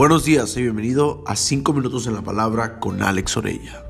Buenos 0.00 0.24
días 0.24 0.56
y 0.56 0.62
bienvenido 0.62 1.22
a 1.26 1.36
5 1.36 1.74
minutos 1.74 2.06
en 2.06 2.14
la 2.14 2.22
palabra 2.22 2.80
con 2.80 3.02
Alex 3.02 3.36
Orella. 3.36 3.84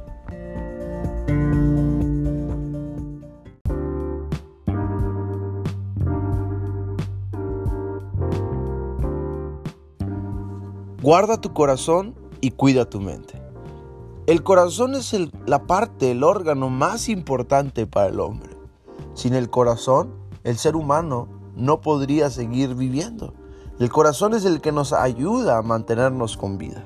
Guarda 11.01 11.40
tu 11.40 11.53
corazón 11.53 12.17
y 12.40 12.51
cuida 12.51 12.90
tu 12.90 13.01
mente. 13.01 13.40
El 14.27 14.42
corazón 14.42 14.97
es 14.97 15.15
la 15.47 15.69
parte, 15.69 16.11
el 16.11 16.24
órgano 16.24 16.70
más 16.70 17.09
importante 17.09 17.87
para 17.87 18.09
el 18.09 18.19
hombre. 18.19 18.51
Sin 19.15 19.33
el 19.34 19.48
corazón, 19.48 20.12
el 20.42 20.56
ser 20.56 20.74
humano 20.74 21.29
no 21.55 21.80
podría 21.80 22.30
seguir 22.30 22.74
viviendo. 22.74 23.33
El 23.80 23.89
corazón 23.89 24.34
es 24.34 24.45
el 24.45 24.61
que 24.61 24.73
nos 24.73 24.93
ayuda 24.93 25.57
a 25.57 25.62
mantenernos 25.62 26.37
con 26.37 26.59
vida. 26.59 26.84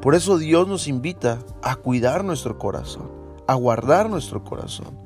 Por 0.00 0.14
eso 0.14 0.38
Dios 0.38 0.68
nos 0.68 0.86
invita 0.86 1.40
a 1.60 1.74
cuidar 1.74 2.24
nuestro 2.24 2.56
corazón, 2.56 3.10
a 3.48 3.54
guardar 3.54 4.08
nuestro 4.08 4.44
corazón. 4.44 4.96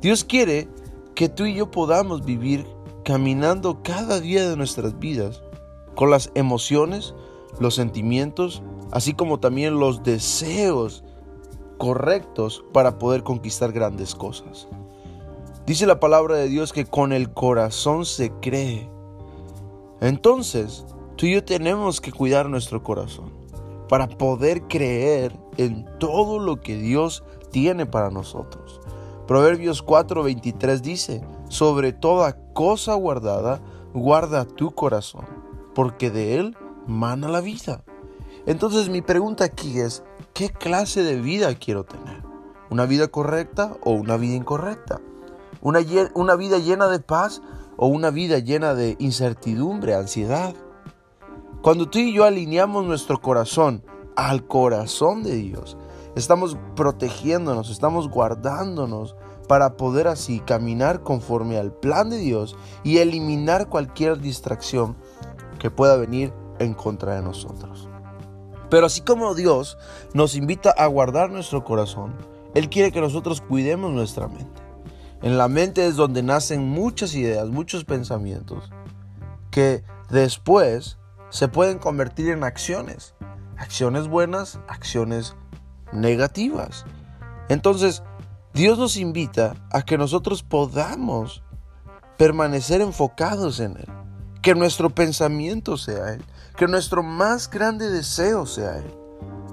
Dios 0.00 0.24
quiere 0.24 0.68
que 1.14 1.28
tú 1.28 1.44
y 1.44 1.54
yo 1.54 1.70
podamos 1.70 2.24
vivir 2.24 2.66
caminando 3.04 3.80
cada 3.84 4.18
día 4.18 4.50
de 4.50 4.56
nuestras 4.56 4.98
vidas 4.98 5.40
con 5.94 6.10
las 6.10 6.32
emociones, 6.34 7.14
los 7.60 7.76
sentimientos, 7.76 8.60
así 8.90 9.14
como 9.14 9.38
también 9.38 9.78
los 9.78 10.02
deseos 10.02 11.04
correctos 11.78 12.64
para 12.72 12.98
poder 12.98 13.22
conquistar 13.22 13.70
grandes 13.70 14.16
cosas. 14.16 14.66
Dice 15.64 15.86
la 15.86 16.00
palabra 16.00 16.34
de 16.34 16.48
Dios 16.48 16.72
que 16.72 16.86
con 16.86 17.12
el 17.12 17.32
corazón 17.32 18.04
se 18.04 18.32
cree 18.40 18.92
entonces, 20.06 20.84
tú 21.16 21.26
y 21.26 21.34
yo 21.34 21.44
tenemos 21.44 22.00
que 22.00 22.12
cuidar 22.12 22.48
nuestro 22.48 22.82
corazón 22.82 23.32
para 23.88 24.08
poder 24.08 24.62
creer 24.68 25.38
en 25.56 25.86
todo 25.98 26.38
lo 26.38 26.60
que 26.60 26.76
Dios 26.76 27.24
tiene 27.50 27.86
para 27.86 28.10
nosotros. 28.10 28.80
Proverbios 29.26 29.84
4:23 29.84 30.80
dice, 30.80 31.24
sobre 31.48 31.92
toda 31.92 32.36
cosa 32.52 32.94
guardada, 32.94 33.62
guarda 33.94 34.44
tu 34.44 34.72
corazón, 34.72 35.24
porque 35.74 36.10
de 36.10 36.38
él 36.38 36.56
mana 36.86 37.28
la 37.28 37.40
vida. 37.40 37.84
Entonces 38.46 38.88
mi 38.88 39.00
pregunta 39.00 39.44
aquí 39.44 39.80
es, 39.80 40.02
¿qué 40.34 40.50
clase 40.50 41.02
de 41.02 41.20
vida 41.20 41.54
quiero 41.54 41.84
tener? 41.84 42.22
¿Una 42.68 42.86
vida 42.86 43.08
correcta 43.08 43.76
o 43.82 43.92
una 43.92 44.16
vida 44.16 44.34
incorrecta? 44.34 45.00
¿Una, 45.62 45.80
una 46.14 46.36
vida 46.36 46.58
llena 46.58 46.88
de 46.88 46.98
paz 46.98 47.40
o 47.76 47.86
una 47.86 48.10
vida 48.10 48.38
llena 48.38 48.74
de 48.74 48.96
incertidumbre, 48.98 49.94
ansiedad. 49.94 50.54
Cuando 51.62 51.88
tú 51.88 51.98
y 51.98 52.12
yo 52.12 52.24
alineamos 52.24 52.84
nuestro 52.84 53.20
corazón 53.20 53.82
al 54.16 54.46
corazón 54.46 55.22
de 55.22 55.36
Dios, 55.36 55.76
estamos 56.14 56.56
protegiéndonos, 56.76 57.70
estamos 57.70 58.08
guardándonos 58.08 59.16
para 59.48 59.76
poder 59.76 60.08
así 60.08 60.40
caminar 60.40 61.02
conforme 61.02 61.58
al 61.58 61.72
plan 61.72 62.10
de 62.10 62.18
Dios 62.18 62.56
y 62.82 62.98
eliminar 62.98 63.68
cualquier 63.68 64.18
distracción 64.18 64.96
que 65.58 65.70
pueda 65.70 65.96
venir 65.96 66.32
en 66.58 66.74
contra 66.74 67.16
de 67.16 67.22
nosotros. 67.22 67.88
Pero 68.70 68.86
así 68.86 69.02
como 69.02 69.34
Dios 69.34 69.78
nos 70.14 70.34
invita 70.34 70.70
a 70.70 70.86
guardar 70.86 71.30
nuestro 71.30 71.64
corazón, 71.64 72.14
Él 72.54 72.68
quiere 72.68 72.92
que 72.92 73.00
nosotros 73.00 73.40
cuidemos 73.40 73.92
nuestra 73.92 74.28
mente. 74.28 74.63
En 75.24 75.38
la 75.38 75.48
mente 75.48 75.86
es 75.86 75.96
donde 75.96 76.22
nacen 76.22 76.68
muchas 76.68 77.14
ideas, 77.14 77.48
muchos 77.48 77.86
pensamientos, 77.86 78.70
que 79.50 79.82
después 80.10 80.98
se 81.30 81.48
pueden 81.48 81.78
convertir 81.78 82.28
en 82.28 82.44
acciones. 82.44 83.14
Acciones 83.56 84.06
buenas, 84.06 84.60
acciones 84.68 85.34
negativas. 85.94 86.84
Entonces, 87.48 88.02
Dios 88.52 88.78
nos 88.78 88.98
invita 88.98 89.54
a 89.70 89.80
que 89.80 89.96
nosotros 89.96 90.42
podamos 90.42 91.42
permanecer 92.18 92.82
enfocados 92.82 93.60
en 93.60 93.78
Él. 93.78 93.88
Que 94.42 94.54
nuestro 94.54 94.90
pensamiento 94.90 95.78
sea 95.78 96.12
Él. 96.12 96.22
Que 96.58 96.68
nuestro 96.68 97.02
más 97.02 97.48
grande 97.48 97.88
deseo 97.88 98.44
sea 98.44 98.76
Él. 98.76 98.94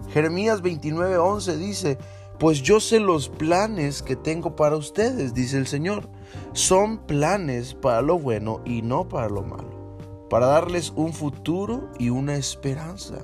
Jeremías 0.10 0.62
29:11 0.62 1.56
dice, 1.56 1.98
pues 2.42 2.64
yo 2.64 2.80
sé 2.80 3.00
los 3.00 3.30
planes 3.30 4.02
que 4.02 4.16
tengo 4.16 4.56
para 4.56 4.76
ustedes, 4.76 5.36
dice 5.36 5.60
el 5.60 5.68
Señor. 5.68 6.10
Son 6.54 6.98
planes 7.06 7.76
para 7.76 8.02
lo 8.02 8.18
bueno 8.18 8.64
y 8.66 8.82
no 8.82 9.08
para 9.08 9.30
lo 9.30 9.44
malo, 9.44 10.26
para 10.28 10.48
darles 10.48 10.92
un 10.96 11.14
futuro 11.14 11.92
y 12.00 12.10
una 12.10 12.34
esperanza. 12.34 13.20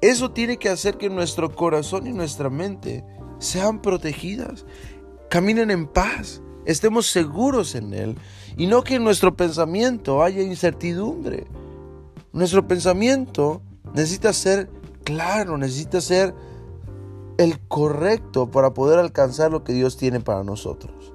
Eso 0.00 0.32
tiene 0.32 0.56
que 0.56 0.70
hacer 0.70 0.98
que 0.98 1.08
nuestro 1.08 1.54
corazón 1.54 2.08
y 2.08 2.12
nuestra 2.12 2.50
mente 2.50 3.04
sean 3.38 3.80
protegidas, 3.80 4.66
caminen 5.30 5.70
en 5.70 5.86
paz, 5.86 6.42
estemos 6.66 7.06
seguros 7.06 7.76
en 7.76 7.94
Él 7.94 8.16
y 8.56 8.66
no 8.66 8.82
que 8.82 8.96
en 8.96 9.04
nuestro 9.04 9.36
pensamiento 9.36 10.20
haya 10.20 10.42
incertidumbre. 10.42 11.46
Nuestro 12.32 12.66
pensamiento 12.66 13.62
necesita 13.94 14.32
ser 14.32 14.68
claro, 15.04 15.56
necesita 15.58 16.00
ser 16.00 16.34
el 17.38 17.60
correcto 17.68 18.50
para 18.50 18.74
poder 18.74 18.98
alcanzar 18.98 19.50
lo 19.52 19.64
que 19.64 19.72
Dios 19.72 19.96
tiene 19.96 20.20
para 20.20 20.44
nosotros. 20.44 21.14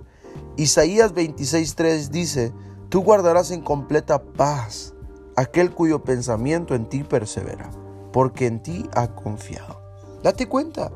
Isaías 0.56 1.14
26:3 1.14 2.10
dice, 2.10 2.54
tú 2.90 3.04
guardarás 3.04 3.52
en 3.52 3.62
completa 3.62 4.24
paz 4.24 4.94
aquel 5.36 5.72
cuyo 5.72 6.04
pensamiento 6.04 6.76
en 6.76 6.88
ti 6.88 7.04
persevera, 7.04 7.70
porque 8.12 8.48
en 8.48 8.64
ti 8.64 8.90
ha 8.96 9.08
confiado. 9.14 9.82
Date 10.24 10.48
cuenta, 10.48 10.92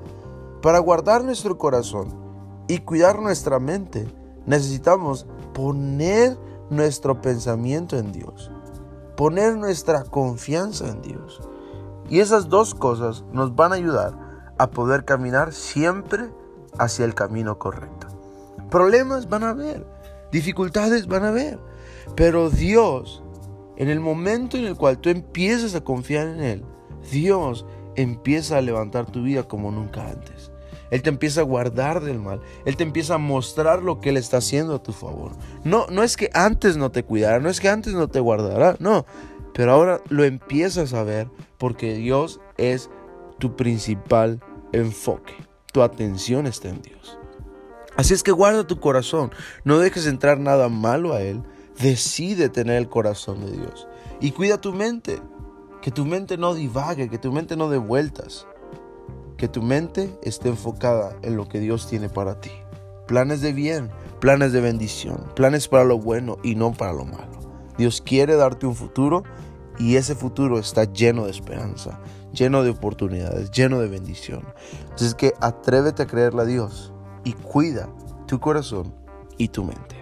para 0.61 0.79
guardar 0.79 1.23
nuestro 1.23 1.57
corazón 1.57 2.07
y 2.67 2.79
cuidar 2.79 3.19
nuestra 3.21 3.59
mente, 3.59 4.07
necesitamos 4.45 5.27
poner 5.53 6.37
nuestro 6.69 7.21
pensamiento 7.21 7.97
en 7.97 8.13
Dios, 8.13 8.49
poner 9.17 9.57
nuestra 9.57 10.03
confianza 10.03 10.87
en 10.87 11.01
Dios. 11.01 11.41
Y 12.09 12.19
esas 12.21 12.47
dos 12.47 12.73
cosas 12.73 13.25
nos 13.33 13.55
van 13.55 13.73
a 13.73 13.75
ayudar 13.75 14.26
a 14.57 14.71
poder 14.71 15.05
caminar 15.05 15.53
siempre 15.53 16.29
hacia 16.77 17.05
el 17.05 17.13
camino 17.13 17.57
correcto. 17.57 18.07
Problemas 18.69 19.29
van 19.29 19.43
a 19.43 19.49
haber, 19.49 19.85
dificultades 20.31 21.07
van 21.07 21.23
a 21.23 21.29
haber, 21.29 21.59
pero 22.15 22.49
Dios, 22.49 23.23
en 23.77 23.89
el 23.89 23.99
momento 23.99 24.57
en 24.57 24.65
el 24.65 24.75
cual 24.75 24.99
tú 24.99 25.09
empiezas 25.09 25.75
a 25.75 25.83
confiar 25.83 26.27
en 26.27 26.41
Él, 26.41 26.65
Dios 27.11 27.65
empieza 27.95 28.57
a 28.57 28.61
levantar 28.61 29.05
tu 29.09 29.23
vida 29.23 29.43
como 29.43 29.71
nunca 29.71 30.07
antes. 30.07 30.51
Él 30.89 31.01
te 31.01 31.09
empieza 31.09 31.41
a 31.41 31.43
guardar 31.43 32.01
del 32.01 32.19
mal. 32.19 32.39
Él 32.65 32.77
te 32.77 32.83
empieza 32.83 33.15
a 33.15 33.19
mostrar 33.19 33.83
lo 33.83 33.99
que 33.99 34.09
Él 34.09 34.17
está 34.17 34.37
haciendo 34.37 34.75
a 34.75 34.83
tu 34.83 34.93
favor. 34.93 35.31
No, 35.63 35.85
no 35.89 36.03
es 36.03 36.15
que 36.15 36.29
antes 36.33 36.77
no 36.77 36.91
te 36.91 37.03
cuidara, 37.03 37.39
no 37.39 37.49
es 37.49 37.59
que 37.59 37.69
antes 37.69 37.93
no 37.93 38.07
te 38.07 38.19
guardara, 38.19 38.77
no. 38.79 39.05
Pero 39.53 39.73
ahora 39.73 40.01
lo 40.09 40.23
empiezas 40.23 40.93
a 40.93 41.03
ver 41.03 41.27
porque 41.57 41.95
Dios 41.95 42.39
es 42.57 42.89
tu 43.39 43.55
principal 43.55 44.39
enfoque. 44.71 45.33
Tu 45.71 45.81
atención 45.81 46.47
está 46.47 46.69
en 46.69 46.81
Dios. 46.81 47.17
Así 47.95 48.13
es 48.13 48.23
que 48.23 48.31
guarda 48.31 48.67
tu 48.67 48.79
corazón. 48.79 49.31
No 49.63 49.79
dejes 49.79 50.05
entrar 50.05 50.39
nada 50.39 50.69
malo 50.69 51.13
a 51.13 51.21
Él. 51.21 51.41
Decide 51.81 52.49
tener 52.49 52.77
el 52.77 52.89
corazón 52.89 53.45
de 53.45 53.51
Dios. 53.51 53.87
Y 54.21 54.31
cuida 54.31 54.61
tu 54.61 54.73
mente. 54.73 55.19
Que 55.81 55.91
tu 55.91 56.05
mente 56.05 56.37
no 56.37 56.53
divague, 56.53 57.09
que 57.09 57.17
tu 57.17 57.31
mente 57.31 57.55
no 57.55 57.69
dé 57.69 57.77
vueltas. 57.77 58.47
Que 59.37 59.47
tu 59.47 59.61
mente 59.61 60.17
esté 60.23 60.49
enfocada 60.49 61.15
en 61.21 61.37
lo 61.37 61.47
que 61.47 61.59
Dios 61.59 61.87
tiene 61.87 62.09
para 62.09 62.39
ti. 62.39 62.51
Planes 63.07 63.41
de 63.41 63.53
bien, 63.53 63.89
planes 64.19 64.51
de 64.51 64.61
bendición, 64.61 65.23
planes 65.35 65.67
para 65.67 65.85
lo 65.85 65.97
bueno 65.97 66.37
y 66.43 66.55
no 66.55 66.73
para 66.73 66.93
lo 66.93 67.05
malo. 67.05 67.37
Dios 67.77 68.01
quiere 68.01 68.35
darte 68.35 68.65
un 68.65 68.75
futuro 68.75 69.23
y 69.79 69.95
ese 69.95 70.15
futuro 70.15 70.59
está 70.59 70.85
lleno 70.85 71.25
de 71.25 71.31
esperanza, 71.31 71.99
lleno 72.33 72.63
de 72.63 72.71
oportunidades, 72.71 73.51
lleno 73.51 73.79
de 73.79 73.87
bendición. 73.87 74.43
Así 74.93 75.05
es 75.05 75.15
que 75.15 75.33
atrévete 75.39 76.03
a 76.03 76.07
creerle 76.07 76.41
a 76.41 76.45
Dios 76.45 76.93
y 77.23 77.33
cuida 77.33 77.89
tu 78.27 78.39
corazón 78.39 78.93
y 79.37 79.49
tu 79.49 79.63
mente. 79.63 79.95